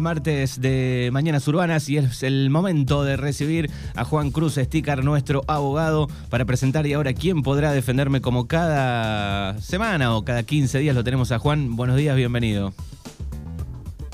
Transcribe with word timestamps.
el 0.00 0.02
martes 0.02 0.58
de 0.62 1.10
Mañanas 1.12 1.46
Urbanas 1.46 1.86
y 1.90 1.98
es 1.98 2.22
el 2.22 2.48
momento 2.48 3.04
de 3.04 3.18
recibir 3.18 3.70
a 3.94 4.02
Juan 4.02 4.30
Cruz 4.30 4.54
Sticker, 4.54 5.04
nuestro 5.04 5.42
abogado, 5.46 6.08
para 6.30 6.46
presentar 6.46 6.86
y 6.86 6.94
ahora 6.94 7.12
quién 7.12 7.42
podrá 7.42 7.72
defenderme 7.72 8.22
como 8.22 8.48
cada 8.48 9.60
semana 9.60 10.16
o 10.16 10.24
cada 10.24 10.42
15 10.42 10.78
días 10.78 10.96
lo 10.96 11.04
tenemos 11.04 11.32
a 11.32 11.38
Juan. 11.38 11.76
Buenos 11.76 11.98
días, 11.98 12.16
bienvenido. 12.16 12.72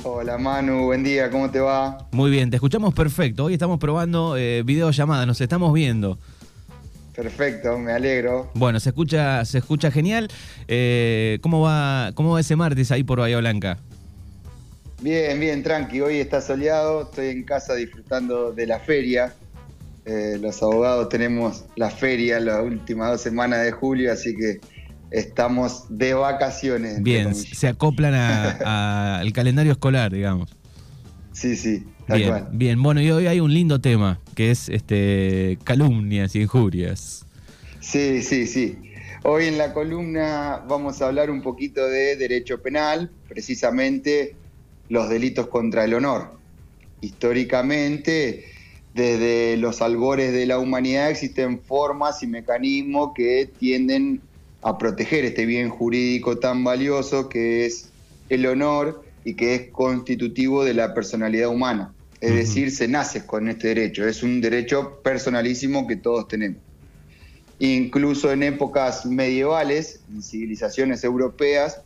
Hola 0.03 0.39
Manu, 0.39 0.87
buen 0.87 1.05
día, 1.05 1.31
¿cómo 1.31 1.53
te 1.53 1.61
va? 1.61 1.99
Muy 2.11 2.33
bien, 2.33 2.51
te 2.51 2.57
escuchamos 2.57 2.93
perfecto. 2.93 3.45
Hoy 3.45 3.53
estamos 3.53 3.79
probando 3.79 4.37
eh, 4.37 4.65
videollamada, 4.65 5.25
nos 5.25 5.41
estamos 5.41 5.73
viendo. 5.73 6.19
Perfecto, 7.15 7.79
me 7.79 7.93
alegro. 7.93 8.51
Bueno, 8.55 8.81
se 8.81 8.89
escucha, 8.89 9.45
se 9.45 9.59
escucha 9.59 9.93
genial. 9.93 10.27
Eh, 10.67 11.39
¿cómo, 11.43 11.61
va, 11.61 12.11
¿Cómo 12.15 12.33
va 12.33 12.41
ese 12.41 12.57
martes 12.57 12.91
ahí 12.91 13.05
por 13.05 13.21
Bahía 13.21 13.39
Blanca? 13.39 13.79
Bien, 15.03 15.39
bien, 15.39 15.63
tranqui. 15.63 16.01
Hoy 16.01 16.17
está 16.17 16.41
soleado, 16.41 17.03
estoy 17.03 17.29
en 17.29 17.45
casa 17.45 17.75
disfrutando 17.75 18.53
de 18.53 18.67
la 18.67 18.81
feria. 18.81 19.35
Eh, 20.07 20.39
los 20.41 20.63
abogados 20.63 21.09
tenemos 21.09 21.65
la 21.77 21.91
feria 21.91 22.41
las 22.41 22.63
últimas 22.63 23.11
dos 23.11 23.21
semanas 23.21 23.65
de 23.65 23.73
julio, 23.73 24.13
así 24.13 24.35
que 24.35 24.61
estamos 25.11 25.85
de 25.91 26.15
vacaciones. 26.15 27.03
Bien, 27.03 27.35
se 27.35 27.69
acoplan 27.69 28.15
al 28.15 29.33
calendario 29.33 29.73
escolar, 29.73 30.13
digamos. 30.13 30.51
Sí, 31.33 31.57
sí. 31.57 31.85
bien, 32.09 32.47
bien, 32.53 32.83
bueno, 32.83 33.03
y 33.03 33.11
hoy 33.11 33.27
hay 33.27 33.41
un 33.41 33.53
lindo 33.53 33.79
tema, 33.81 34.21
que 34.35 34.51
es 34.51 34.71
este 34.71 35.59
calumnias 35.65 36.35
y 36.35 36.43
injurias. 36.43 37.27
Sí, 37.81 38.23
sí, 38.23 38.47
sí. 38.47 38.79
Hoy 39.25 39.47
en 39.47 39.59
la 39.59 39.75
columna 39.75 40.63
vamos 40.67 41.03
a 41.03 41.09
hablar 41.09 41.31
un 41.31 41.43
poquito 41.43 41.87
de 41.87 42.17
derecho 42.17 42.63
penal, 42.63 43.11
precisamente 43.29 44.37
los 44.89 45.09
delitos 45.09 45.49
contra 45.49 45.85
el 45.85 45.95
honor. 45.95 46.33
Históricamente, 47.01 48.45
desde 48.95 49.57
los 49.59 49.83
albores 49.83 50.33
de 50.33 50.47
la 50.47 50.59
humanidad 50.59 51.11
existen 51.11 51.61
formas 51.61 52.23
y 52.23 52.27
mecanismos 52.27 53.13
que 53.15 53.51
tienden 53.59 54.21
a 54.63 54.79
proteger 54.79 55.25
este 55.25 55.47
bien 55.47 55.69
jurídico 55.69 56.39
tan 56.39 56.65
valioso 56.65 57.29
que 57.29 57.67
es 57.67 57.91
el 58.31 58.47
honor 58.47 59.05
y 59.25 59.35
que 59.35 59.55
es 59.55 59.71
constitutivo 59.71 60.65
de 60.65 60.75
la 60.75 60.95
personalidad 60.95 61.49
humana. 61.49 61.93
Es 62.21 62.35
decir, 62.35 62.71
se 62.71 62.89
nace 62.89 63.27
con 63.27 63.49
este 63.49 63.69
derecho, 63.69 64.07
es 64.09 64.23
un 64.23 64.41
derecho 64.41 65.01
personalísimo 65.03 65.87
que 65.87 65.97
todos 65.97 66.27
tenemos. 66.27 66.59
Incluso 67.59 68.33
en 68.33 68.43
épocas 68.43 69.05
medievales, 69.05 70.01
en 70.13 70.23
civilizaciones 70.23 71.05
europeas, 71.05 71.83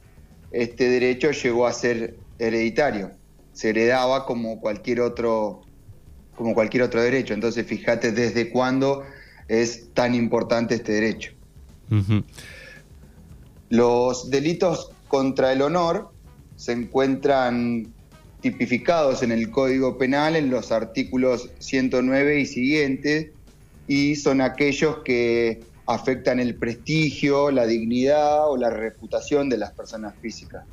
este 0.53 0.89
derecho 0.89 1.33
llegó 1.33 1.67
a 1.67 1.73
ser 1.73 2.15
hereditario, 2.41 3.13
se 3.53 3.71
heredaba 3.71 4.27
como 4.27 4.61
cualquier 4.61 5.01
otro, 5.01 5.63
como 6.37 6.55
cualquier 6.55 6.83
otro 6.83 7.03
derecho. 7.03 7.35
Entonces, 7.35 7.67
fíjate 7.67 8.13
desde 8.13 8.51
cuándo 8.51 9.05
es 9.49 9.93
tan 9.95 10.15
importante 10.15 10.77
este 10.77 10.93
derecho. 10.93 11.33
Los 13.69 14.31
delitos 14.31 14.93
contra 15.09 15.53
el 15.53 15.63
honor 15.63 16.11
se 16.57 16.73
encuentran 16.73 17.93
tipificados 18.41 19.23
en 19.23 19.33
el 19.33 19.51
Código 19.51 19.99
Penal 19.99 20.37
en 20.37 20.51
los 20.51 20.73
artículos 20.73 21.51
109 21.59 22.41
y 22.41 22.47
siguientes 22.47 23.31
y 23.87 24.17
son 24.17 24.41
aquellos 24.41 24.99
que 25.05 25.61
afectan 25.87 26.39
el 26.39 26.55
prestigio, 26.55 27.51
la 27.51 27.67
dignidad 27.67 28.49
o 28.49 28.57
la 28.57 28.71
reputación 28.71 29.49
de 29.49 29.59
las 29.59 29.73
personas 29.73 30.15
físicas. 30.21 30.65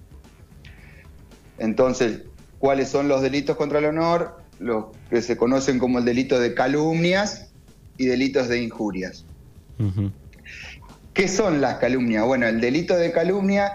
Entonces, 1.57 2.21
¿cuáles 2.59 2.89
son 2.89 3.07
los 3.07 3.21
delitos 3.21 3.57
contra 3.57 3.79
el 3.79 3.85
honor? 3.85 4.37
Los 4.59 4.85
que 5.09 5.21
se 5.21 5.37
conocen 5.37 5.79
como 5.79 5.99
el 5.99 6.05
delito 6.05 6.39
de 6.39 6.53
calumnias 6.53 7.51
y 7.97 8.05
delitos 8.05 8.47
de 8.47 8.61
injurias. 8.61 9.25
¿Qué 11.13 11.27
son 11.27 11.61
las 11.61 11.77
calumnias? 11.77 12.25
Bueno, 12.25 12.47
el 12.47 12.61
delito 12.61 12.95
de 12.95 13.11
calumnia 13.11 13.73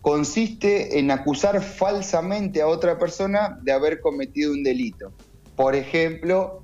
consiste 0.00 0.98
en 0.98 1.10
acusar 1.10 1.62
falsamente 1.62 2.62
a 2.62 2.66
otra 2.66 2.98
persona 2.98 3.58
de 3.62 3.72
haber 3.72 4.00
cometido 4.00 4.52
un 4.52 4.62
delito. 4.62 5.12
Por 5.56 5.74
ejemplo, 5.74 6.62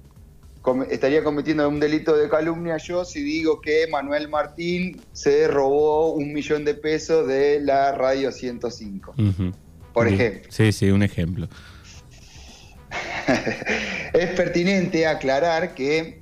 estaría 0.90 1.22
cometiendo 1.22 1.68
un 1.68 1.78
delito 1.78 2.16
de 2.16 2.28
calumnia 2.28 2.76
yo 2.78 3.04
si 3.04 3.22
digo 3.22 3.60
que 3.60 3.86
Manuel 3.88 4.28
Martín 4.28 5.00
se 5.12 5.46
robó 5.48 6.12
un 6.12 6.32
millón 6.32 6.64
de 6.64 6.74
pesos 6.74 7.26
de 7.28 7.60
la 7.60 7.92
radio 7.92 8.32
105. 8.32 9.14
Por 9.96 10.08
ejemplo. 10.08 10.42
Sí, 10.50 10.72
sí, 10.72 10.90
un 10.90 11.02
ejemplo. 11.02 11.48
es 14.12 14.30
pertinente 14.36 15.06
aclarar 15.06 15.74
que 15.74 16.20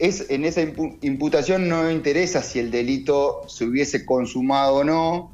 es, 0.00 0.28
en 0.30 0.44
esa 0.44 0.62
imputación 0.62 1.68
no 1.68 1.88
interesa 1.88 2.42
si 2.42 2.58
el 2.58 2.72
delito 2.72 3.42
se 3.46 3.64
hubiese 3.64 4.04
consumado 4.04 4.78
o 4.78 4.84
no, 4.84 5.32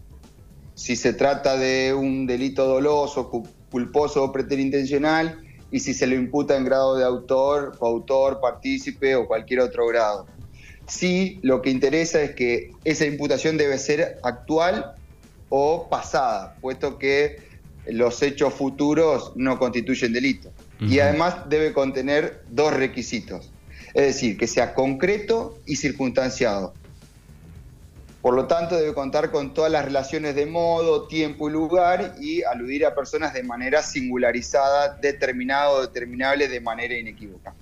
si 0.74 0.94
se 0.94 1.14
trata 1.14 1.56
de 1.56 1.94
un 1.94 2.26
delito 2.26 2.66
doloso, 2.66 3.30
culposo 3.70 4.24
o 4.24 4.30
preterintencional, 4.30 5.40
y 5.70 5.80
si 5.80 5.94
se 5.94 6.06
lo 6.06 6.14
imputa 6.14 6.54
en 6.54 6.66
grado 6.66 6.98
de 6.98 7.04
autor, 7.04 7.78
coautor, 7.78 8.42
partícipe 8.42 9.16
o 9.16 9.26
cualquier 9.26 9.60
otro 9.60 9.86
grado. 9.86 10.26
Sí, 10.86 11.38
lo 11.40 11.62
que 11.62 11.70
interesa 11.70 12.20
es 12.20 12.34
que 12.34 12.72
esa 12.84 13.06
imputación 13.06 13.56
debe 13.56 13.78
ser 13.78 14.18
actual 14.22 14.96
o 15.50 15.88
pasada, 15.90 16.56
puesto 16.62 16.98
que 16.98 17.42
los 17.86 18.22
hechos 18.22 18.54
futuros 18.54 19.32
no 19.36 19.58
constituyen 19.58 20.14
delito. 20.14 20.50
Y 20.80 21.00
además 21.00 21.50
debe 21.50 21.74
contener 21.74 22.42
dos 22.48 22.72
requisitos. 22.72 23.52
Es 23.92 24.06
decir, 24.06 24.38
que 24.38 24.46
sea 24.46 24.72
concreto 24.72 25.58
y 25.66 25.76
circunstanciado. 25.76 26.72
Por 28.22 28.34
lo 28.34 28.46
tanto, 28.46 28.76
debe 28.76 28.94
contar 28.94 29.30
con 29.30 29.52
todas 29.52 29.70
las 29.72 29.84
relaciones 29.84 30.34
de 30.34 30.46
modo, 30.46 31.06
tiempo 31.06 31.48
y 31.48 31.52
lugar 31.52 32.14
y 32.20 32.42
aludir 32.44 32.86
a 32.86 32.94
personas 32.94 33.34
de 33.34 33.42
manera 33.42 33.82
singularizada, 33.82 34.96
determinada 34.96 35.70
o 35.70 35.82
determinable 35.82 36.48
de 36.48 36.60
manera 36.60 36.94
inequívoca. 36.94 37.54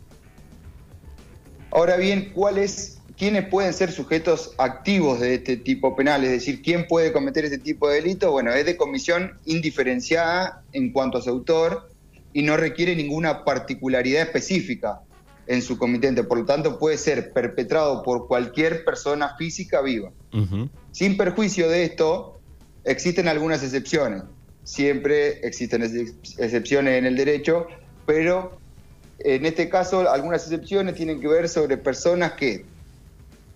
Ahora 1.70 1.97
bien, 1.97 2.32
¿quiénes 3.18 3.48
pueden 3.48 3.74
ser 3.74 3.90
sujetos 3.90 4.54
activos 4.58 5.20
de 5.20 5.34
este 5.34 5.56
tipo 5.56 5.96
penal? 5.96 6.24
Es 6.24 6.30
decir, 6.30 6.62
¿quién 6.62 6.86
puede 6.86 7.12
cometer 7.12 7.44
este 7.44 7.58
tipo 7.58 7.88
de 7.88 7.96
delito? 7.96 8.30
Bueno, 8.30 8.52
es 8.52 8.64
de 8.64 8.76
comisión 8.76 9.32
indiferenciada 9.44 10.62
en 10.72 10.92
cuanto 10.92 11.18
a 11.18 11.22
su 11.22 11.30
autor 11.30 11.90
y 12.32 12.42
no 12.42 12.56
requiere 12.56 12.94
ninguna 12.94 13.44
particularidad 13.44 14.22
específica 14.22 15.00
en 15.48 15.62
su 15.62 15.78
comitente, 15.78 16.22
por 16.24 16.38
lo 16.38 16.44
tanto 16.44 16.78
puede 16.78 16.98
ser 16.98 17.32
perpetrado 17.32 18.02
por 18.02 18.28
cualquier 18.28 18.84
persona 18.84 19.34
física 19.36 19.80
viva. 19.80 20.12
Sin 20.92 21.16
perjuicio 21.16 21.68
de 21.68 21.84
esto, 21.84 22.38
existen 22.84 23.28
algunas 23.28 23.62
excepciones. 23.62 24.22
Siempre 24.62 25.40
existen 25.46 25.82
excepciones 25.82 26.98
en 26.98 27.06
el 27.06 27.16
derecho, 27.16 27.66
pero 28.04 28.58
en 29.20 29.46
este 29.46 29.70
caso 29.70 30.08
algunas 30.08 30.42
excepciones 30.42 30.94
tienen 30.94 31.18
que 31.18 31.28
ver 31.28 31.48
sobre 31.48 31.78
personas 31.78 32.32
que 32.32 32.66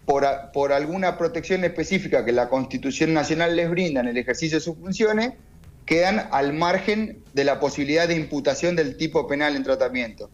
por, 0.05 0.27
por 0.53 0.73
alguna 0.73 1.17
protección 1.17 1.65
específica 1.65 2.25
que 2.25 2.33
la 2.33 2.49
Constitución 2.49 3.13
Nacional 3.15 3.57
les 3.57 3.71
brinda 3.71 4.01
en 4.01 4.09
el 4.09 4.17
ejercicio 4.17 4.59
de 4.59 4.65
sus 4.65 4.77
funciones, 4.77 5.33
quedan 5.87 6.29
al 6.31 6.53
margen 6.53 7.23
de 7.35 7.45
la 7.45 7.61
posibilidad 7.61 8.09
de 8.09 8.17
imputación 8.17 8.77
del 8.77 8.97
tipo 8.97 9.27
penal 9.27 9.57
en 9.57 9.63
tratamiento. 9.63 10.31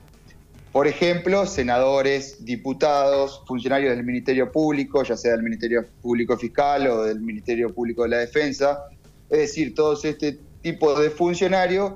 Por 0.72 0.86
ejemplo, 0.86 1.46
senadores, 1.46 2.44
diputados, 2.44 3.42
funcionarios 3.46 3.96
del 3.96 4.04
Ministerio 4.04 4.52
Público, 4.52 5.02
ya 5.02 5.16
sea 5.16 5.32
del 5.32 5.42
Ministerio 5.42 5.86
Público 6.02 6.36
Fiscal 6.36 6.86
o 6.88 7.04
del 7.04 7.20
Ministerio 7.20 7.74
Público 7.74 8.02
de 8.02 8.10
la 8.10 8.18
Defensa, 8.18 8.84
es 9.30 9.38
decir, 9.38 9.74
todos 9.74 10.04
este 10.04 10.38
tipo 10.62 10.98
de 10.98 11.10
funcionarios 11.10 11.92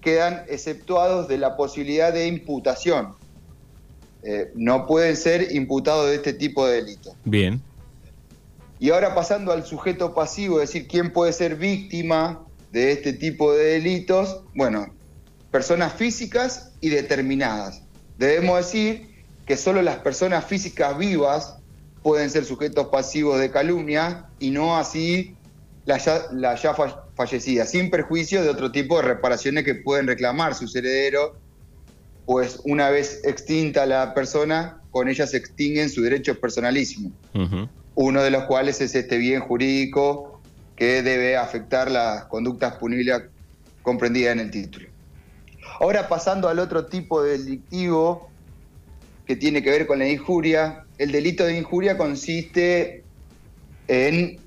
quedan 0.00 0.44
exceptuados 0.48 1.28
de 1.28 1.38
la 1.38 1.56
posibilidad 1.56 2.12
de 2.12 2.26
imputación. 2.26 3.14
Eh, 4.22 4.50
no 4.54 4.86
pueden 4.86 5.16
ser 5.16 5.52
imputados 5.52 6.08
de 6.08 6.16
este 6.16 6.32
tipo 6.32 6.66
de 6.66 6.82
delitos. 6.82 7.14
Bien. 7.24 7.62
Y 8.78 8.90
ahora 8.90 9.14
pasando 9.14 9.52
al 9.52 9.64
sujeto 9.64 10.14
pasivo, 10.14 10.60
es 10.60 10.68
decir, 10.68 10.88
quién 10.88 11.12
puede 11.12 11.32
ser 11.32 11.56
víctima 11.56 12.44
de 12.72 12.92
este 12.92 13.12
tipo 13.12 13.52
de 13.52 13.64
delitos, 13.64 14.42
bueno, 14.54 14.92
personas 15.50 15.94
físicas 15.94 16.72
y 16.80 16.90
determinadas. 16.90 17.82
Debemos 18.18 18.58
decir 18.58 19.14
que 19.46 19.56
solo 19.56 19.80
las 19.80 19.96
personas 19.96 20.44
físicas 20.44 20.98
vivas 20.98 21.56
pueden 22.02 22.30
ser 22.30 22.44
sujetos 22.44 22.88
pasivos 22.88 23.40
de 23.40 23.50
calumnia 23.50 24.26
y 24.38 24.50
no 24.50 24.76
así 24.76 25.36
la 25.86 25.98
ya, 25.98 26.74
fallecida, 27.14 27.64
sin 27.64 27.90
perjuicio 27.90 28.42
de 28.42 28.50
otro 28.50 28.72
tipo 28.72 28.96
de 28.96 29.02
reparaciones 29.02 29.64
que 29.64 29.76
pueden 29.76 30.06
reclamar 30.06 30.54
sus 30.54 30.74
herederos, 30.74 31.32
pues 32.26 32.60
una 32.64 32.90
vez 32.90 33.20
extinta 33.24 33.86
la 33.86 34.12
persona, 34.12 34.80
con 34.90 35.08
ella 35.08 35.26
se 35.26 35.36
extinguen 35.36 35.88
sus 35.88 36.04
derechos 36.04 36.36
personalísimos, 36.38 37.12
uno 37.94 38.22
de 38.22 38.30
los 38.30 38.44
cuales 38.44 38.80
es 38.80 38.94
este 38.94 39.16
bien 39.16 39.40
jurídico 39.40 40.40
que 40.74 41.02
debe 41.02 41.36
afectar 41.36 41.90
las 41.90 42.24
conductas 42.24 42.74
punibles 42.76 43.22
comprendidas 43.82 44.32
en 44.32 44.40
el 44.40 44.50
título. 44.50 44.88
Ahora 45.80 46.08
pasando 46.08 46.48
al 46.48 46.58
otro 46.58 46.86
tipo 46.86 47.22
de 47.22 47.38
delictivo 47.38 48.28
que 49.24 49.36
tiene 49.36 49.62
que 49.62 49.70
ver 49.70 49.86
con 49.86 50.00
la 50.00 50.08
injuria, 50.08 50.84
el 50.98 51.12
delito 51.12 51.44
de 51.44 51.56
injuria 51.56 51.96
consiste 51.96 53.04
en 53.86 54.38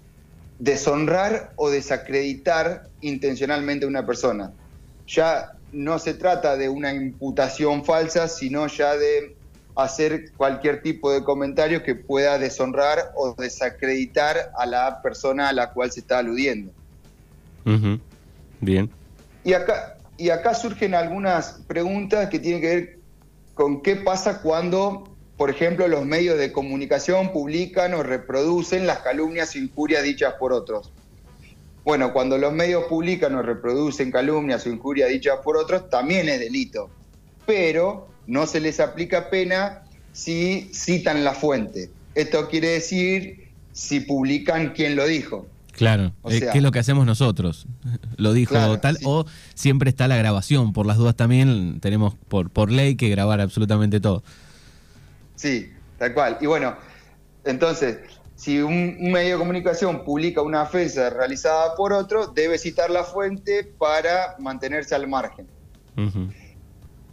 deshonrar 0.59 1.53
o 1.55 1.69
desacreditar 1.69 2.89
intencionalmente 3.01 3.85
a 3.85 3.87
una 3.87 4.05
persona. 4.05 4.51
Ya 5.07 5.53
no 5.71 5.99
se 5.99 6.13
trata 6.13 6.57
de 6.57 6.69
una 6.69 6.93
imputación 6.93 7.85
falsa, 7.85 8.27
sino 8.27 8.67
ya 8.67 8.95
de 8.95 9.35
hacer 9.75 10.31
cualquier 10.35 10.81
tipo 10.81 11.11
de 11.11 11.23
comentario 11.23 11.83
que 11.83 11.95
pueda 11.95 12.37
deshonrar 12.37 13.11
o 13.15 13.33
desacreditar 13.33 14.51
a 14.57 14.65
la 14.65 15.01
persona 15.01 15.49
a 15.49 15.53
la 15.53 15.71
cual 15.71 15.91
se 15.91 16.01
está 16.01 16.19
aludiendo. 16.19 16.71
Bien. 18.61 18.89
Y 19.43 19.53
acá, 19.53 19.97
y 20.17 20.31
acá 20.31 20.53
surgen 20.53 20.95
algunas 20.95 21.61
preguntas 21.67 22.29
que 22.29 22.39
tienen 22.39 22.61
que 22.61 22.67
ver 22.67 22.99
con 23.53 23.81
qué 23.81 23.95
pasa 23.95 24.41
cuando, 24.41 25.15
por 25.37 25.49
ejemplo, 25.49 25.87
los 25.87 26.05
medios 26.05 26.37
de 26.37 26.51
comunicación 26.51 27.31
publican 27.31 27.93
o 27.93 28.03
reproducen 28.03 28.87
las 28.87 28.99
calumnias 28.99 29.55
e 29.55 29.59
injurias 29.59 30.03
dichas 30.03 30.33
por 30.33 30.51
otros. 30.51 30.91
Bueno, 31.89 32.13
cuando 32.13 32.37
los 32.37 32.53
medios 32.53 32.83
publican 32.83 33.33
o 33.33 33.41
reproducen 33.41 34.11
calumnias 34.11 34.63
o 34.63 34.69
injurias 34.69 35.09
dichas 35.09 35.39
por 35.43 35.57
otros, 35.57 35.89
también 35.89 36.29
es 36.29 36.39
delito. 36.39 36.87
Pero 37.47 38.07
no 38.27 38.45
se 38.45 38.59
les 38.59 38.79
aplica 38.79 39.31
pena 39.31 39.81
si 40.13 40.69
citan 40.71 41.23
la 41.23 41.33
fuente. 41.33 41.89
Esto 42.13 42.47
quiere 42.47 42.67
decir 42.67 43.49
si 43.71 44.01
publican 44.01 44.73
quién 44.73 44.95
lo 44.95 45.07
dijo. 45.07 45.47
Claro, 45.71 46.13
¿qué 46.27 46.51
es 46.53 46.61
lo 46.61 46.69
que 46.69 46.77
hacemos 46.77 47.07
nosotros? 47.07 47.65
Lo 48.17 48.33
dijo 48.33 48.79
tal, 48.79 48.99
o 49.03 49.25
siempre 49.55 49.89
está 49.89 50.07
la 50.07 50.15
grabación, 50.15 50.73
por 50.73 50.85
las 50.85 50.97
dudas 50.97 51.15
también 51.15 51.79
tenemos 51.79 52.13
por, 52.27 52.51
por 52.51 52.71
ley 52.71 52.97
que 52.97 53.09
grabar 53.09 53.41
absolutamente 53.41 53.99
todo. 53.99 54.21
Sí, 55.35 55.71
tal 55.97 56.13
cual. 56.13 56.37
Y 56.39 56.45
bueno, 56.45 56.75
entonces, 57.45 57.97
si 58.39 58.61
un, 58.61 58.95
medio 59.11 59.33
de 59.33 59.39
comunicación 59.39 60.05
publica 60.05 60.41
una 60.41 60.61
ofensa 60.61 61.09
realizada 61.09 61.75
por 61.75 61.91
otro, 61.91 62.27
debe 62.27 62.57
citar 62.57 62.89
la 62.89 63.03
fuente 63.03 63.65
para 63.65 64.37
mantenerse 64.39 64.95
al 64.95 65.09
margen. 65.09 65.45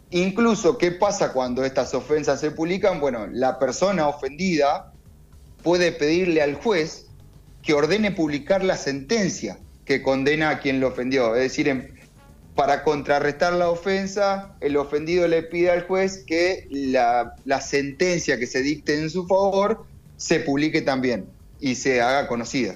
Incluso, 0.09 0.77
¿qué 0.77 0.91
pasa 0.91 1.33
cuando 1.33 1.65
estas 1.65 1.93
ofensas 1.93 2.39
se 2.39 2.51
publican? 2.51 3.01
Bueno, 3.01 3.27
la 3.29 3.59
persona 3.59 4.07
ofendida 4.07 4.93
puede 5.63 5.91
pedirle 5.91 6.41
al 6.41 6.55
juez 6.55 7.07
que 7.61 7.73
ordene 7.73 8.11
publicar 8.11 8.63
la 8.63 8.77
sentencia 8.77 9.59
que 9.83 10.01
condena 10.01 10.51
a 10.51 10.59
quien 10.59 10.79
lo 10.79 10.87
ofendió. 10.87 11.35
Es 11.35 11.41
decir, 11.41 11.93
para 12.55 12.85
contrarrestar 12.85 13.51
la 13.51 13.69
ofensa, 13.69 14.55
el 14.61 14.77
ofendido 14.77 15.27
le 15.27 15.43
pide 15.43 15.71
al 15.71 15.83
juez 15.83 16.23
que 16.25 16.69
la, 16.71 17.35
sentencia 17.59 18.39
que 18.39 18.47
se 18.47 18.61
dicte 18.61 18.97
en 18.97 19.09
su 19.09 19.27
favor 19.27 19.85
se 20.17 20.39
publique 20.41 20.81
también 20.81 21.25
y 21.59 21.75
se 21.75 22.01
haga 22.01 22.27
conocida. 22.27 22.75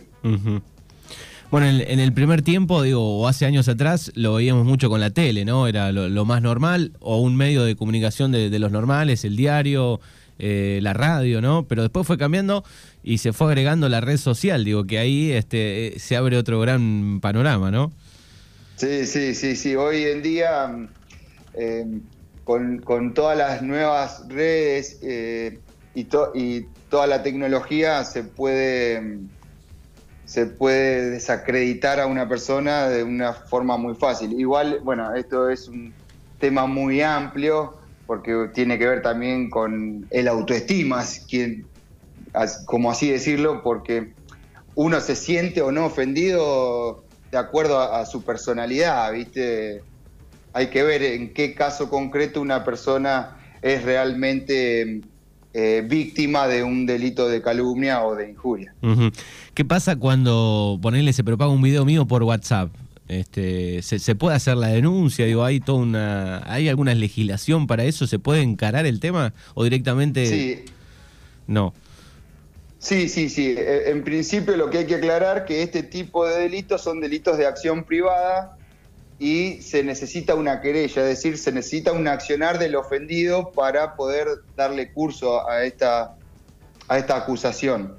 Bueno, 1.51 1.67
en, 1.67 1.99
el 1.99 2.13
primer 2.13 2.43
tiempo, 2.43 2.81
digo, 2.81 3.19
o 3.19 3.27
hace 3.27 3.45
años 3.45 3.67
atrás, 3.67 4.11
lo 4.15 4.35
veíamos 4.35 4.65
mucho 4.65 4.89
con 4.89 5.01
la 5.01 5.09
tele, 5.09 5.43
¿no? 5.43 5.67
Era 5.67 5.91
lo, 5.91 6.25
más 6.25 6.41
normal, 6.41 6.93
o 7.01 7.19
un 7.19 7.35
medio 7.35 7.65
de 7.65 7.75
comunicación 7.75 8.31
de, 8.31 8.57
los 8.57 8.71
normales, 8.71 9.25
el 9.25 9.35
diario, 9.35 9.99
eh, 10.39 10.79
la 10.81 10.93
radio, 10.93 11.41
¿no? 11.41 11.65
Pero 11.67 11.81
después 11.81 12.07
fue 12.07 12.17
cambiando 12.17 12.63
y 13.03 13.17
se 13.17 13.33
fue 13.33 13.47
agregando 13.47 13.89
la 13.89 13.99
red 13.99 14.15
social, 14.15 14.63
digo, 14.63 14.85
que 14.85 14.97
ahí 14.97 15.31
este, 15.31 15.95
se 15.97 16.15
abre 16.15 16.37
otro 16.37 16.61
gran 16.61 17.19
panorama, 17.19 17.69
¿no? 17.69 17.91
Sí, 18.77 19.05
sí, 19.05 19.35
sí, 19.35 19.57
sí. 19.57 19.75
Hoy 19.75 20.03
en 20.03 20.23
día, 20.23 20.89
eh, 21.53 21.85
con, 22.45 23.13
todas 23.13 23.37
las 23.37 23.61
nuevas 23.61 24.23
redes 24.29 24.99
eh, 25.03 25.59
y, 25.95 26.07
y 26.33 26.65
toda 26.91 27.07
la 27.07 27.23
tecnología, 27.23 28.03
se 28.03 28.23
puede 28.23 29.01
se 30.25 30.45
puede 30.45 31.09
desacreditar 31.09 31.99
a 31.99 32.05
una 32.05 32.29
persona 32.29 32.87
de 32.87 33.03
una 33.03 33.33
forma 33.33 33.75
muy 33.75 33.95
fácil. 33.95 34.39
Igual, 34.39 34.79
bueno, 34.81 35.13
esto 35.13 35.49
es 35.49 35.67
un 35.67 35.93
tema 36.39 36.67
muy 36.67 37.01
amplio 37.01 37.77
porque 38.05 38.49
tiene 38.53 38.79
que 38.79 38.87
ver 38.87 39.01
también 39.01 39.49
con 39.49 40.07
el 40.09 40.27
autoestima, 40.29 41.03
como 42.65 42.91
así 42.91 43.09
decirlo, 43.09 43.61
porque 43.61 44.13
uno 44.75 45.01
se 45.01 45.17
siente 45.17 45.61
o 45.61 45.71
no 45.71 45.85
ofendido 45.85 47.03
de 47.29 47.37
acuerdo 47.37 47.79
a, 47.79 48.05
su 48.05 48.23
personalidad, 48.23 49.11
¿viste? 49.11 49.83
Hay 50.53 50.67
que 50.67 50.83
ver 50.83 51.03
en 51.03 51.33
qué 51.33 51.53
caso 51.55 51.89
concreto 51.89 52.41
una 52.41 52.63
persona 52.63 53.37
es 53.61 53.83
realmente 53.83 55.01
eh, 55.53 55.83
víctima 55.85 56.47
de 56.47 56.63
un 56.63 56.85
delito 56.85 57.27
de 57.27 57.41
calumnia 57.41 58.03
o 58.03 58.15
de 58.15 58.29
injuria. 58.29 58.73
¿Qué 59.53 59.65
pasa 59.65 59.97
cuando, 59.97 60.79
ponerle, 60.81 61.13
se 61.13 61.23
propaga 61.23 61.51
un 61.51 61.61
video 61.61 61.85
mío 61.85 62.05
por 62.05 62.23
WhatsApp? 62.23 62.71
Este, 63.07 63.81
¿se, 63.81 64.15
puede 64.15 64.37
hacer 64.37 64.55
la 64.55 64.67
denuncia? 64.67 65.25
Digo, 65.25 65.43
¿hay, 65.43 65.59
toda 65.59 65.79
una, 65.79 66.41
¿Hay 66.45 66.69
alguna 66.69 66.95
legislación 66.95 67.67
para 67.67 67.83
eso? 67.83 68.07
¿Se 68.07 68.19
puede 68.19 68.41
encarar 68.41 68.85
el 68.85 69.01
tema? 69.01 69.33
¿O 69.53 69.65
directamente.? 69.65 70.25
Sí. 70.25 70.65
No. 71.47 71.73
Sí, 72.79 73.09
sí, 73.09 73.27
sí. 73.27 73.53
E, 73.57 73.89
en 73.91 74.05
principio 74.05 74.55
lo 74.55 74.69
que 74.69 74.79
hay 74.79 74.85
que 74.85 74.95
aclarar 74.95 75.43
que 75.43 75.61
este 75.61 75.83
tipo 75.83 76.25
de 76.25 76.39
delitos 76.39 76.81
son 76.81 77.01
delitos 77.01 77.37
de 77.37 77.45
acción 77.45 77.83
privada 77.83 78.57
y 79.21 79.61
se 79.61 79.83
necesita 79.83 80.33
una 80.33 80.61
querella, 80.61 81.03
es 81.03 81.07
decir, 81.07 81.37
se 81.37 81.51
necesita 81.51 81.91
un 81.91 82.07
accionar 82.07 82.57
del 82.57 82.75
ofendido 82.75 83.51
para 83.51 83.95
poder 83.95 84.27
darle 84.55 84.91
curso 84.91 85.47
a 85.47 85.63
esta, 85.63 86.15
a 86.87 86.97
esta 86.97 87.17
acusación. 87.17 87.97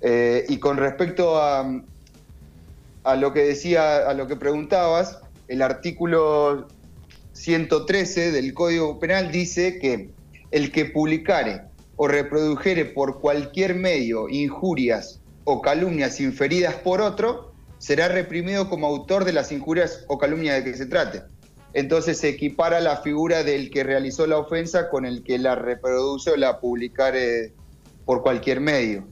Eh, 0.00 0.46
y 0.48 0.58
con 0.58 0.76
respecto 0.76 1.42
a, 1.42 1.82
a 3.02 3.16
lo 3.16 3.32
que 3.32 3.40
decía, 3.40 4.08
a 4.08 4.14
lo 4.14 4.28
que 4.28 4.36
preguntabas, 4.36 5.18
el 5.48 5.60
artículo 5.60 6.68
113 7.32 8.30
del 8.30 8.54
Código 8.54 9.00
Penal 9.00 9.32
dice 9.32 9.80
que 9.80 10.12
el 10.52 10.70
que 10.70 10.84
publicare 10.84 11.62
o 11.96 12.06
reprodujere 12.06 12.84
por 12.84 13.20
cualquier 13.20 13.74
medio 13.74 14.28
injurias 14.28 15.20
o 15.42 15.60
calumnias 15.62 16.20
inferidas 16.20 16.76
por 16.76 17.00
otro, 17.00 17.47
será 17.78 18.08
reprimido 18.08 18.68
como 18.68 18.86
autor 18.86 19.24
de 19.24 19.32
las 19.32 19.52
injurias 19.52 20.04
o 20.08 20.18
calumnias 20.18 20.56
de 20.56 20.70
que 20.70 20.76
se 20.76 20.86
trate. 20.86 21.22
Entonces 21.74 22.18
se 22.18 22.30
equipara 22.30 22.80
la 22.80 22.96
figura 22.98 23.44
del 23.44 23.70
que 23.70 23.84
realizó 23.84 24.26
la 24.26 24.38
ofensa 24.38 24.88
con 24.88 25.04
el 25.04 25.22
que 25.22 25.38
la 25.38 25.54
reproduce 25.54 26.30
o 26.30 26.36
la 26.36 26.60
publicare 26.60 27.52
por 28.08 28.22
cualquier 28.22 28.60
medio. 28.60 29.04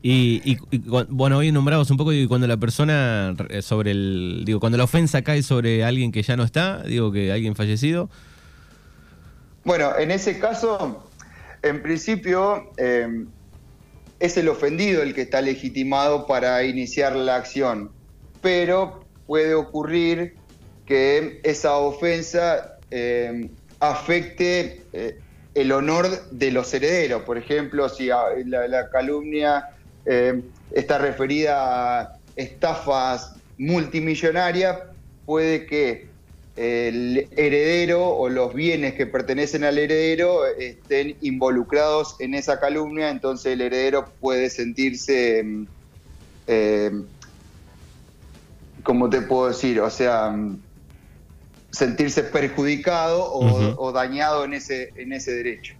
y, 0.00 0.56
bueno, 1.08 1.38
hoy 1.38 1.50
nombramos 1.50 1.90
un 1.90 1.96
poco, 1.96 2.12
y 2.12 2.28
cuando 2.28 2.46
la 2.46 2.56
persona 2.56 3.34
eh, 3.48 3.62
sobre 3.62 3.90
el, 3.90 4.44
digo, 4.44 4.60
cuando 4.60 4.78
la 4.78 4.84
ofensa 4.84 5.22
cae 5.22 5.42
sobre 5.42 5.82
alguien 5.82 6.12
que 6.12 6.22
ya 6.22 6.36
no 6.36 6.44
está, 6.44 6.84
digo 6.84 7.10
que 7.10 7.32
alguien 7.32 7.56
fallecido. 7.56 8.08
Bueno, 9.64 9.98
en 9.98 10.12
ese 10.12 10.38
caso, 10.38 11.04
en 11.62 11.82
principio, 11.82 12.70
eh, 12.76 13.26
es 14.22 14.36
el 14.36 14.48
ofendido 14.48 15.02
el 15.02 15.14
que 15.14 15.22
está 15.22 15.42
legitimado 15.42 16.28
para 16.28 16.62
iniciar 16.62 17.16
la 17.16 17.34
acción, 17.34 17.90
pero 18.40 19.04
puede 19.26 19.52
ocurrir 19.54 20.36
que 20.86 21.40
esa 21.42 21.76
ofensa 21.78 22.78
eh, 22.92 23.50
afecte 23.80 24.84
eh, 24.92 25.18
el 25.54 25.72
honor 25.72 26.06
de 26.30 26.52
los 26.52 26.72
herederos. 26.72 27.22
Por 27.22 27.36
ejemplo, 27.36 27.88
si 27.88 28.06
la, 28.06 28.88
calumnia 28.92 29.70
eh, 30.06 30.40
está 30.70 30.98
referida 30.98 32.02
a 32.02 32.16
estafas 32.36 33.34
multimillonarias, 33.58 34.78
puede 35.26 35.66
que 35.66 36.11
el 36.54 37.28
heredero 37.36 38.08
o 38.08 38.28
los 38.28 38.54
bienes 38.54 38.94
que 38.94 39.06
pertenecen 39.06 39.64
al 39.64 39.78
heredero 39.78 40.44
estén 40.46 41.16
involucrados 41.20 42.16
en 42.20 42.34
esa 42.34 42.60
calumnia, 42.60 43.10
entonces 43.10 43.54
el 43.54 43.62
heredero 43.62 44.14
puede 44.20 44.50
sentirse, 44.50 45.42
mm, 45.42 45.66
eh, 46.46 46.90
¿cómo 48.82 49.08
te 49.08 49.22
puedo 49.22 49.48
decir? 49.48 49.80
O 49.80 49.88
sea, 49.90 50.30
mm, 50.30 50.62
sentirse 51.72 52.22
perjudicado 52.22 53.32
o, 53.32 53.92
dañado 53.92 54.44
en 54.44 54.52
ese, 54.52 54.92
en 54.94 55.12
ese 55.12 55.32
derecho. 55.32 55.74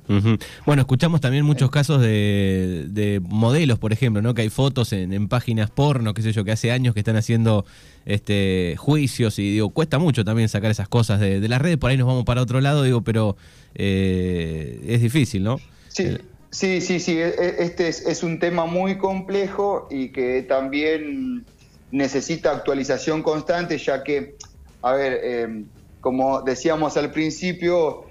Bueno, 0.65 0.83
escuchamos 0.83 1.21
también 1.21 1.45
muchos 1.45 1.71
casos 1.71 2.01
de, 2.01 3.21
modelos, 3.23 3.79
por 3.79 3.93
ejemplo, 3.93 4.23
¿no? 4.23 4.35
Que 4.35 4.43
hay 4.43 4.49
fotos 4.49 4.93
en, 4.93 5.29
páginas 5.29 5.71
porno, 5.71 6.15
qué 6.15 6.23
sé 6.23 6.33
yo, 6.33 6.45
que 6.45 6.53
hace 6.53 6.73
años 6.73 6.95
que 6.95 7.01
están 7.01 7.17
haciendo 7.17 7.67
este 8.07 8.75
juicios 8.79 9.39
y 9.39 9.53
digo, 9.53 9.71
cuesta 9.71 9.99
mucho 9.99 10.25
también 10.25 10.49
sacar 10.49 10.71
esas 10.71 10.89
cosas 10.89 11.21
de, 11.21 11.47
las 11.47 11.61
redes, 11.61 11.77
por 11.77 11.91
ahí 11.91 11.99
nos 11.99 12.07
vamos 12.07 12.25
para 12.25 12.41
otro 12.41 12.61
lado, 12.61 12.83
digo, 12.83 13.03
pero 13.03 13.37
eh, 13.75 14.81
es 14.89 15.03
difícil, 15.03 15.45
¿no? 15.45 15.59
Sí. 15.89 16.05
Eh, 16.05 16.19
sí, 16.51 16.81
sí, 16.81 17.01
sí, 17.01 17.19
e, 17.19 17.29
e, 17.29 17.57
este 17.65 17.89
es, 17.89 18.23
un 18.23 18.39
tema 18.39 18.65
muy 18.65 18.97
complejo 18.97 19.89
y 19.91 20.09
que 20.09 20.43
también 20.43 21.45
necesita 21.91 22.53
actualización 22.53 23.23
constante, 23.23 23.77
ya 23.77 24.03
que, 24.03 24.37
a 24.81 24.93
ver, 24.93 25.21
eh, 25.23 25.65
como 26.03 26.43
decíamos 26.43 26.97
al 26.97 27.13
principio, 27.13 28.05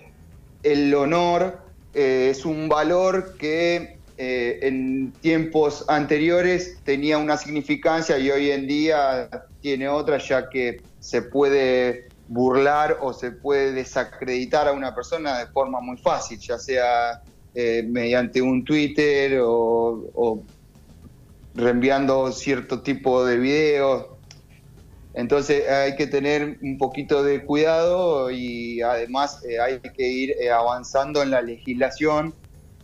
el 0.64 0.96
honor 0.96 1.60
eh, 1.94 2.30
es 2.32 2.46
un 2.46 2.70
valor 2.70 3.36
que 3.38 4.00
eh, 4.18 4.60
en 4.62 5.12
tiempos 5.20 5.84
anteriores 5.90 6.80
tenía 6.86 7.18
una 7.18 7.36
significancia 7.36 8.18
y 8.18 8.32
hoy 8.32 8.50
en 8.50 8.66
día 8.66 9.30
tiene 9.60 9.90
otra, 9.90 10.20
ya 10.20 10.50
que 10.50 10.86
se 11.00 11.22
puede 11.22 12.08
burlar 12.28 12.98
o 13.02 13.12
se 13.12 13.32
puede 13.32 13.74
desacreditar 13.74 14.70
a 14.70 14.72
una 14.72 14.96
persona 14.96 15.40
de 15.40 15.48
forma 15.48 15.82
muy 15.82 15.98
fácil, 15.98 16.40
ya 16.40 16.58
sea 16.58 17.22
eh, 17.54 17.84
mediante 17.86 18.42
un 18.42 18.64
Twitter 18.64 19.42
o, 19.42 20.10
o 20.14 20.46
reenviando 21.54 22.32
cierto 22.32 22.82
tipo 22.82 23.26
de 23.26 23.36
videos. 23.38 24.21
Entonces 25.14 25.68
hay 25.70 25.96
que 25.96 26.08
tener 26.08 26.58
un 26.62 26.78
poquito 26.78 27.24
de 27.24 27.44
cuidado 27.44 28.32
y 28.32 28.82
además 28.82 29.44
eh, 29.48 29.60
hay 29.60 29.80
que 29.80 30.08
ir 30.08 30.32
eh, 30.42 30.52
avanzando 30.52 31.22
en 31.22 31.32
la 31.32 31.42
legislación 31.42 32.34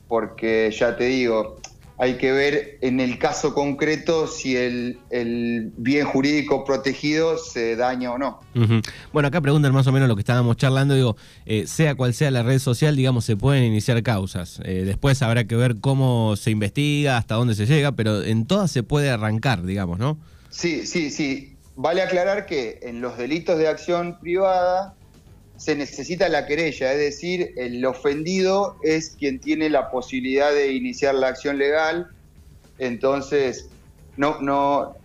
porque 0.09 0.73
ya 0.77 0.95
te 0.97 1.05
digo, 1.05 1.59
hay 1.97 2.15
que 2.17 2.31
ver 2.31 2.77
en 2.81 2.99
el 2.99 3.17
caso 3.17 3.53
concreto 3.53 4.27
si 4.27 4.55
el, 4.55 4.99
bien 5.77 6.05
jurídico 6.05 6.63
protegido 6.63 7.37
se 7.37 7.75
daña 7.75 8.11
o 8.11 8.17
no. 8.17 8.39
Bueno, 9.11 9.27
acá 9.27 9.41
preguntan 9.41 9.73
más 9.73 9.87
o 9.87 9.91
menos 9.91 10.07
lo 10.07 10.15
que 10.15 10.21
estábamos 10.21 10.55
charlando, 10.57 10.95
digo, 10.95 11.17
eh, 11.45 11.65
sea 11.67 11.95
cual 11.95 12.13
sea 12.13 12.31
la 12.31 12.43
red 12.43 12.59
social, 12.59 12.95
digamos, 12.95 13.25
se 13.25 13.35
pueden 13.35 13.63
iniciar 13.63 14.01
causas. 14.03 14.61
después 14.63 15.21
habrá 15.21 15.45
que 15.45 15.55
ver 15.55 15.77
cómo 15.81 16.35
se 16.37 16.51
investiga, 16.51 17.17
hasta 17.17 17.35
dónde 17.35 17.55
se 17.55 17.65
llega, 17.65 17.93
pero 17.93 18.21
en 18.23 18.45
todas 18.45 18.71
se 18.71 18.83
puede 18.83 19.09
arrancar, 19.09 19.63
digamos, 19.63 19.97
¿no? 19.99 20.17
Sí, 20.49 20.85
sí, 20.85 21.11
sí. 21.11 21.56
Vale 21.77 22.01
aclarar 22.01 22.47
que 22.47 22.79
en 22.81 23.01
los 23.01 23.19
delitos 23.19 23.59
de 23.59 23.67
acción 23.67 24.19
privada 24.19 24.95
se 25.57 25.75
necesita 25.75 26.27
la 26.27 26.47
querella, 26.47 26.91
es 26.91 26.97
decir, 26.97 27.53
el 27.55 27.85
ofendido 27.85 28.77
es 28.81 29.11
quien 29.11 29.39
tiene 29.39 29.69
la 29.69 29.91
posibilidad 29.91 30.51
de 30.51 30.71
iniciar 30.71 31.13
la 31.13 31.27
acción 31.27 31.59
legal. 31.59 32.07
Entonces, 32.79 33.69
no, 34.15 34.41
no, 34.41 34.95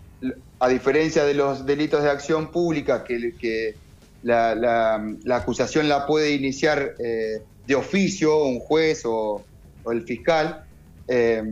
a 0.60 0.68
diferencia 0.70 1.24
de 1.24 1.34
los 1.34 1.66
delitos 1.66 2.02
de 2.04 2.10
acción 2.10 2.50
pública, 2.50 3.04
que, 3.04 3.34
que 3.38 3.74
la, 4.22 4.98
acusación 5.30 5.90
la 5.90 6.06
puede 6.06 6.32
iniciar 6.32 6.94
eh, 6.98 7.42
de 7.66 7.74
oficio 7.74 8.44
un 8.44 8.60
juez 8.60 9.02
o, 9.04 9.44
el 9.90 10.04
fiscal, 10.04 10.64
eh, 11.06 11.42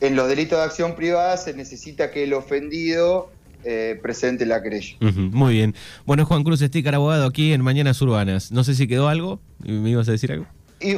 en 0.00 0.16
los 0.16 0.28
delitos 0.28 0.58
de 0.58 0.64
acción 0.64 0.96
privada 0.96 1.36
se 1.36 1.54
necesita 1.54 2.10
que 2.10 2.24
el 2.24 2.34
ofendido 2.34 3.30
eh, 3.64 3.98
presente 4.02 4.46
la 4.46 4.62
querella. 4.62 4.96
muy 5.00 5.54
bien. 5.54 5.74
Bueno, 6.06 6.24
Juan 6.24 6.44
Cruz 6.44 6.62
Estícar, 6.62 6.94
abogado, 6.94 7.26
aquí 7.26 7.52
en 7.52 7.62
Mañanas 7.62 8.00
Urbanas. 8.00 8.52
No 8.52 8.64
sé 8.64 8.74
si 8.74 8.86
quedó 8.86 9.08
algo. 9.08 9.40
¿Me 9.58 9.90
ibas 9.90 10.08
a 10.08 10.12
decir 10.12 10.32
algo? 10.32 10.46
Y 10.80 10.94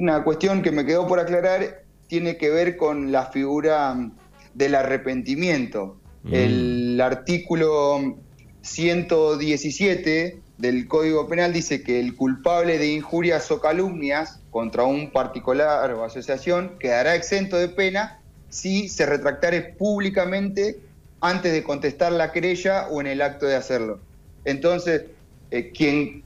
una 0.00 0.24
cuestión 0.24 0.62
que 0.62 0.72
me 0.72 0.84
quedó 0.84 1.06
por 1.06 1.20
aclarar 1.20 1.84
tiene 2.08 2.36
que 2.36 2.50
ver 2.50 2.76
con 2.76 3.12
la 3.12 3.26
figura 3.26 4.10
del 4.54 4.74
arrepentimiento. 4.74 6.00
Mm. 6.24 6.34
El 6.34 7.00
artículo 7.00 8.18
117 8.62 10.40
del 10.58 10.88
Código 10.88 11.28
Penal 11.28 11.52
dice 11.52 11.82
que 11.82 12.00
el 12.00 12.16
culpable 12.16 12.78
de 12.78 12.92
injurias 12.92 13.50
o 13.50 13.60
calumnias 13.60 14.40
contra 14.50 14.84
un 14.84 15.10
particular 15.10 15.92
o 15.92 16.04
asociación 16.04 16.72
quedará 16.80 17.14
exento 17.14 17.56
de 17.56 17.68
pena 17.68 18.20
si 18.56 18.88
se 18.88 19.04
retractare 19.04 19.60
públicamente 19.60 20.80
antes 21.20 21.52
de 21.52 21.62
contestar 21.62 22.12
la 22.12 22.32
querella 22.32 22.88
o 22.88 23.02
en 23.02 23.06
el 23.06 23.20
acto 23.20 23.44
de 23.44 23.54
hacerlo. 23.54 24.00
Entonces, 24.46 25.04
eh, 25.50 25.72
quien 25.72 26.22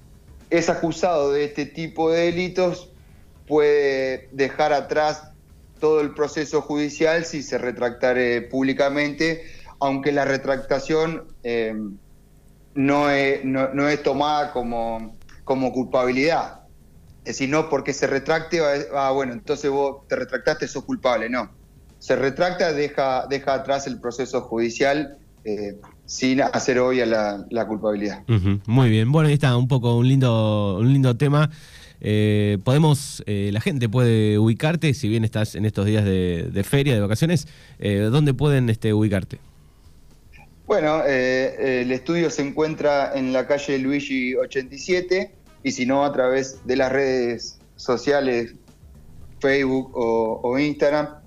es 0.48 0.68
acusado 0.68 1.32
de 1.32 1.44
este 1.44 1.66
tipo 1.66 2.10
de 2.10 2.26
delitos 2.26 2.88
puede 3.48 4.28
dejar 4.30 4.72
atrás 4.72 5.24
todo 5.80 6.00
el 6.00 6.14
proceso 6.14 6.60
judicial 6.62 7.24
si 7.24 7.42
se 7.42 7.58
retractare 7.58 8.42
públicamente, 8.42 9.42
aunque 9.80 10.12
la 10.12 10.24
retractación 10.24 11.24
eh, 11.42 11.74
no, 12.74 13.10
es, 13.10 13.44
no, 13.44 13.88
es, 13.88 14.02
tomada 14.04 14.52
como, 14.52 15.16
como 15.42 15.72
culpabilidad. 15.72 16.60
Es 17.24 17.36
decir, 17.36 17.48
no 17.48 17.68
porque 17.68 17.92
se 17.92 18.06
retracte, 18.06 18.60
ah, 18.94 19.10
bueno, 19.10 19.32
entonces 19.32 19.68
vos 19.68 20.06
te 20.06 20.14
retractaste, 20.14 20.68
sos 20.68 20.84
culpable, 20.84 21.28
no 21.28 21.59
se 22.00 22.16
retracta, 22.16 22.72
deja, 22.72 23.26
deja 23.28 23.54
atrás 23.54 23.86
el 23.86 24.00
proceso 24.00 24.40
judicial 24.40 25.18
eh, 25.44 25.76
sin 26.06 26.40
hacer 26.40 26.78
obvia 26.80 27.06
la, 27.06 27.66
culpabilidad. 27.68 28.24
Muy 28.66 28.88
bien, 28.90 29.12
bueno, 29.12 29.28
ahí 29.28 29.34
está 29.34 29.56
un 29.56 29.68
poco 29.68 29.96
un 29.96 30.08
lindo, 30.08 30.78
un 30.80 30.92
lindo 30.92 31.16
tema. 31.16 31.50
Eh, 32.00 32.58
podemos, 32.64 33.22
eh, 33.26 33.50
la 33.52 33.60
gente 33.60 33.88
puede 33.88 34.38
ubicarte, 34.38 34.92
si 34.94 35.08
bien 35.08 35.24
estás 35.24 35.54
en 35.54 35.66
estos 35.66 35.86
días 35.86 36.04
de, 36.04 36.64
feria, 36.64 36.94
de 36.94 37.00
vacaciones, 37.00 37.46
¿dónde 37.78 38.34
pueden 38.34 38.70
este, 38.70 38.92
ubicarte? 38.92 39.38
Bueno, 40.66 41.04
el 41.04 41.92
estudio 41.92 42.30
se 42.30 42.42
encuentra 42.42 43.12
en 43.14 43.32
la 43.32 43.46
calle 43.46 43.78
Luigi 43.78 44.34
87 44.34 45.32
y 45.62 45.72
si 45.72 45.84
no 45.84 46.04
a 46.04 46.12
través 46.12 46.66
de 46.66 46.76
las 46.76 46.90
redes 46.90 47.60
sociales, 47.76 48.54
Facebook 49.38 49.92
o 49.94 50.58
Instagram, 50.58 51.19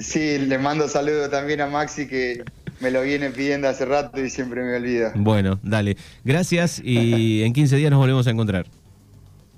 Sí, 0.00 0.38
le 0.38 0.56
mando 0.56 0.88
saludos 0.88 1.30
también 1.30 1.60
a 1.60 1.66
Maxi 1.66 2.08
que 2.08 2.42
me 2.80 2.90
lo 2.90 3.02
viene 3.02 3.30
pidiendo 3.30 3.68
hace 3.68 3.84
rato 3.84 4.24
y 4.24 4.30
siempre 4.30 4.62
me 4.62 4.76
olvida. 4.76 5.12
Bueno, 5.14 5.60
dale. 5.62 5.98
Gracias 6.24 6.80
y 6.82 7.42
en 7.42 7.52
15 7.52 7.76
días 7.76 7.90
nos 7.90 8.00
volvemos 8.00 8.26
a 8.26 8.30
encontrar. 8.30 8.66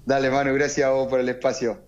Dale, 0.04 0.30
Manu, 0.30 0.54
gracias 0.54 0.86
a 0.86 0.90
vos 0.90 1.08
por 1.08 1.20
el 1.20 1.28
espacio. 1.28 1.85